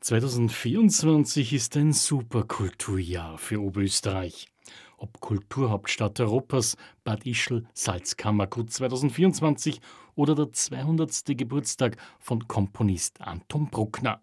[0.00, 4.48] 2024 ist ein Superkulturjahr für Oberösterreich.
[4.96, 9.78] Ob Kulturhauptstadt Europas, Bad Ischl, Salzkammergut 2024
[10.14, 11.36] oder der 200.
[11.36, 14.22] Geburtstag von Komponist Anton Bruckner.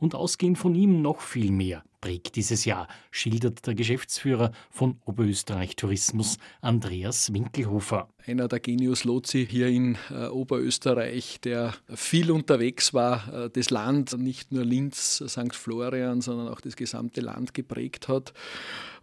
[0.00, 5.74] Und ausgehend von ihm noch viel mehr prägt dieses Jahr, schildert der Geschäftsführer von Oberösterreich
[5.74, 8.08] Tourismus, Andreas Winkelhofer.
[8.24, 14.16] Einer der Genius Lozi hier in äh, Oberösterreich, der viel unterwegs war, äh, das Land,
[14.18, 15.52] nicht nur Linz, St.
[15.52, 18.32] Florian, sondern auch das gesamte Land geprägt hat.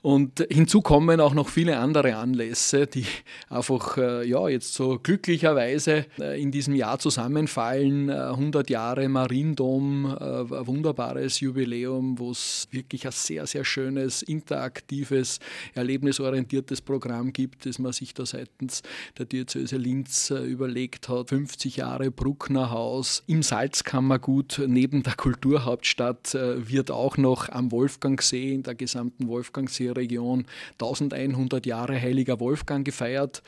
[0.03, 3.05] Und hinzu kommen auch noch viele andere Anlässe, die
[3.49, 8.09] einfach äh, ja, jetzt so glücklicherweise in diesem Jahr zusammenfallen.
[8.09, 15.39] 100 äh, Jahre Mariendom, ein wunderbares Jubiläum, wo es wirklich ein sehr, sehr schönes, interaktives,
[15.73, 18.83] erlebnisorientiertes Programm gibt, das man sich da seitens
[19.17, 21.29] der Diözese Linz überlegt hat.
[21.29, 28.63] 50 Jahre Bruckner Haus im Salzkammergut neben der Kulturhauptstadt wird auch noch am Wolfgangsee, in
[28.63, 33.41] der gesamten Wolfgangsee Region 1100 Jahre Heiliger Wolfgang gefeiert,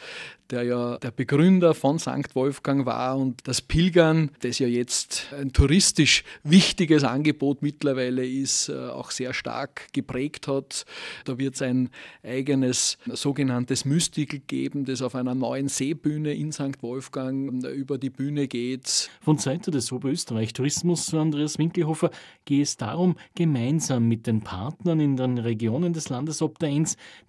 [0.49, 2.35] der ja der Begründer von St.
[2.35, 8.73] Wolfgang war und das Pilgern, das ja jetzt ein touristisch wichtiges Angebot mittlerweile ist, äh,
[8.89, 10.85] auch sehr stark geprägt hat.
[11.23, 11.89] Da wird es ein
[12.23, 16.81] eigenes sogenanntes Mystical geben, das auf einer neuen Seebühne in St.
[16.81, 19.09] Wolfgang äh, über die Bühne geht.
[19.21, 22.11] Von Seite des Oberösterreich Tourismus, Andreas Winkelhofer,
[22.45, 26.69] geht es darum, gemeinsam mit den Partnern in den Regionen des Landes Landesobder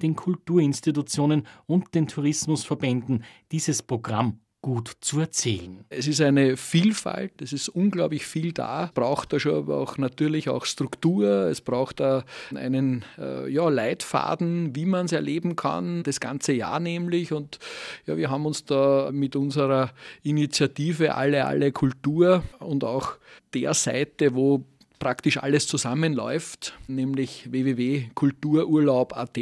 [0.02, 5.84] den Kulturinstitutionen und den Tourismusverbänden dieses Programm gut zu erzählen.
[5.90, 10.48] Es ist eine Vielfalt, es ist unglaublich viel da, braucht da schon aber auch natürlich
[10.48, 16.18] auch Struktur, es braucht da einen äh, ja, Leitfaden, wie man es erleben kann, das
[16.18, 17.32] ganze Jahr nämlich.
[17.32, 17.60] Und
[18.06, 19.92] ja, wir haben uns da mit unserer
[20.24, 23.18] Initiative Alle, alle Kultur und auch
[23.54, 24.64] der Seite, wo
[24.98, 29.38] praktisch alles zusammenläuft, nämlich www.kultururlaub.at.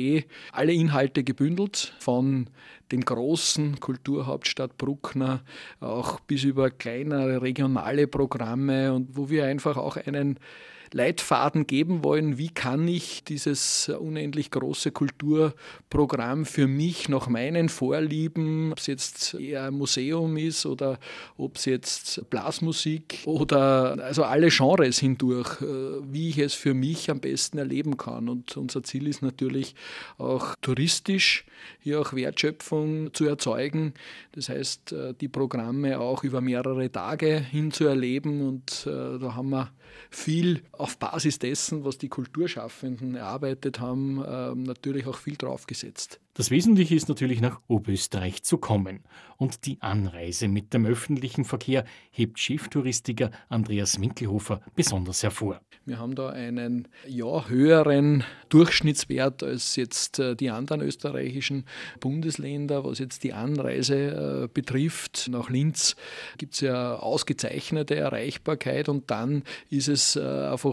[0.53, 2.51] Alle Inhalte gebündelt von
[2.93, 5.43] den großen Kulturhauptstadt Bruckner,
[5.81, 10.39] auch bis über kleinere regionale Programme und wo wir einfach auch einen
[10.95, 18.71] Leitfaden geben wollen, wie kann ich dieses unendlich große Kulturprogramm für mich nach meinen Vorlieben,
[18.71, 21.01] ob es jetzt eher ein Museum ist oder
[21.37, 25.65] ob es jetzt Blasmusik oder also alle Genres hindurch, äh,
[26.13, 28.29] wie ich es für mich am besten erleben kann.
[28.29, 29.75] Und unser Ziel ist natürlich
[30.17, 31.45] auch touristisch
[31.81, 33.95] hier auch Wertschöpfung zu erzeugen.
[34.31, 39.35] Das heißt, äh, die Programme auch über mehrere Tage hin zu erleben und äh, da
[39.35, 39.73] haben wir
[40.11, 46.21] viel auf Basis dessen, was die Kulturschaffenden erarbeitet haben, ähm, natürlich auch viel draufgesetzt.
[46.37, 49.05] Das Wesentliche ist natürlich nach Oberösterreich zu kommen.
[49.37, 55.61] Und die Anreise mit dem öffentlichen Verkehr hebt Cheftouristiker Andreas Winkelhofer besonders hervor.
[55.87, 61.67] Wir haben da einen ja, höheren Durchschnittswert als jetzt äh, die anderen österreichischen
[62.01, 65.29] Bundesländer, was jetzt die Anreise äh, betrifft.
[65.31, 65.95] Nach Linz
[66.39, 70.21] gibt es ja ausgezeichnete Erreichbarkeit und dann ist es äh,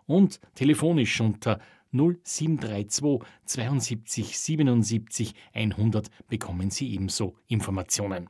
[0.08, 1.60] und telefonisch unter
[1.92, 8.28] 0732 72 77 100 bekommen Sie ebenso Informationen.